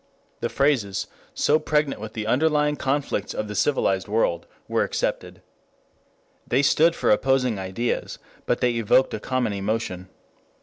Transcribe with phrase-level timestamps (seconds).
[0.39, 1.05] The phrases,
[1.35, 5.43] so pregnant with the underlying conflicts of the civilized world, were accepted.
[6.47, 8.17] They stood for opposing ideas,
[8.47, 10.09] but they evoked a common emotion.